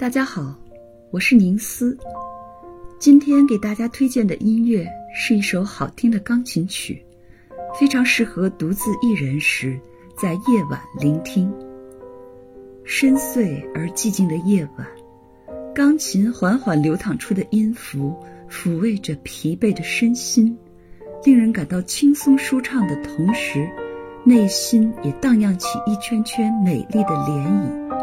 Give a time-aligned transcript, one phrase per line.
[0.00, 0.54] 大家好，
[1.10, 1.94] 我是宁思。
[2.98, 7.04] 今天给大家推荐的音乐是一首好听的钢琴曲，
[7.78, 9.78] 非常适合独自一人时
[10.16, 11.52] 在夜晚聆听。
[12.82, 14.88] 深邃而寂静的夜晚，
[15.74, 18.16] 钢琴缓缓流淌出的音符
[18.50, 20.56] 抚慰着疲惫的身心，
[21.26, 23.70] 令人感到轻松舒畅的同时，
[24.24, 27.99] 内心也荡漾起一圈圈美丽的涟漪。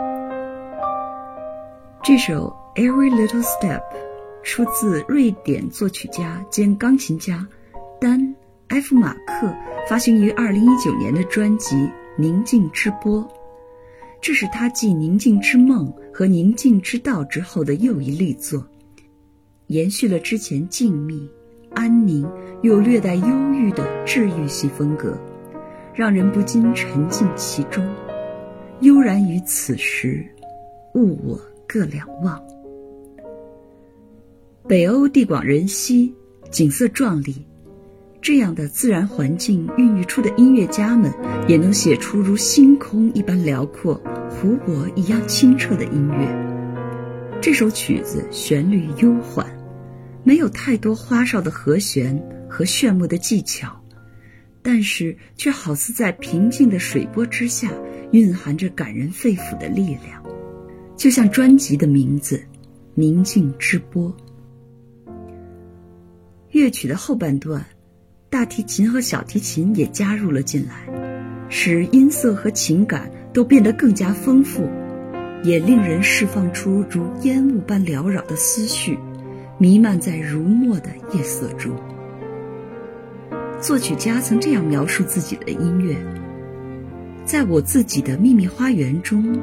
[2.08, 3.82] 这首《Every Little Step》
[4.42, 7.46] 出自瑞典作曲家兼钢琴家
[8.00, 8.18] 丹·
[8.70, 9.54] 埃夫马克
[9.90, 11.76] 发行于2019年的专辑
[12.18, 13.22] 《宁静之波》，
[14.22, 18.66] 这是他继《宁静之梦》和《宁静之道》之后的又一力作，
[19.66, 21.28] 延续了之前静谧、
[21.76, 22.26] 安宁
[22.62, 25.14] 又略带忧郁的治愈系风格，
[25.94, 27.86] 让人不禁沉浸其中，
[28.80, 30.26] 悠然于此时，
[30.94, 31.38] 物我。
[31.68, 32.42] 各两望。
[34.68, 36.14] 北欧地广人稀，
[36.50, 37.46] 景色壮丽，
[38.22, 41.12] 这样的自然环境孕育出的音乐家们，
[41.48, 43.96] 也能写出如星空一般辽阔、
[44.30, 47.38] 湖泊一样清澈的音乐。
[47.42, 49.46] 这首曲子旋律悠缓，
[50.24, 53.82] 没有太多花哨的和弦和炫目的技巧，
[54.62, 57.72] 但是却好似在平静的水波之下，
[58.12, 60.27] 蕴含着感人肺腑的力量。
[60.98, 62.38] 就像专辑的名字
[62.96, 64.12] 《宁静之波》。
[66.50, 67.64] 乐曲的后半段，
[68.32, 70.88] 大提琴和小提琴也加入了进来，
[71.50, 74.68] 使音色和情感都变得更加丰富，
[75.44, 78.98] 也令人释放出如烟雾般缭绕的思绪，
[79.60, 81.72] 弥漫在如墨的夜色中。
[83.62, 85.96] 作曲家曾这样描述自己的音乐：
[87.24, 89.40] 在我自己的秘密花园中。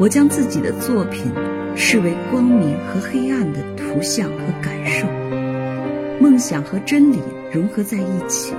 [0.00, 1.32] 我将自己的作品
[1.74, 5.08] 视为光明和黑暗的图像和感受，
[6.20, 7.18] 梦想和真理
[7.52, 8.54] 融合在一起。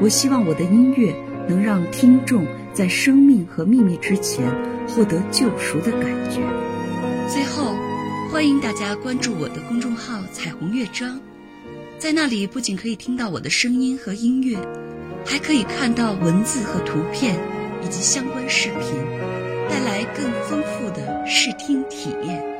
[0.00, 1.12] 我希望我的音乐
[1.48, 4.46] 能让听众在生命和秘密之前
[4.86, 6.40] 获得救赎的感觉。
[7.28, 7.74] 最后，
[8.30, 11.18] 欢迎大家关注我的公众号“彩虹乐章”，
[11.98, 14.56] 在那里不仅可以听到我的声音和音乐，
[15.24, 17.36] 还可以看到文字和图片
[17.82, 19.25] 以及相关视频。
[19.76, 22.55] 带来更丰富的视听体验。